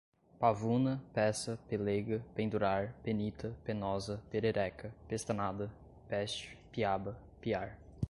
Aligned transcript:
pavuna, 0.39 0.99
peça, 1.13 1.59
pelêga, 1.69 2.23
pendurar, 2.33 2.91
penita, 3.03 3.55
penosa, 3.63 4.19
perereca, 4.31 4.91
pestanada, 5.07 5.69
peste, 6.09 6.57
piaba, 6.71 7.15
piar 7.39 7.77